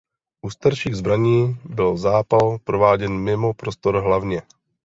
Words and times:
U 0.41 0.49
starších 0.49 0.95
zbraní 0.95 1.59
byl 1.65 1.97
zápal 1.97 2.57
prováděn 2.63 3.17
mimo 3.17 3.53
prostor 3.53 3.95
hlavně. 4.03 4.41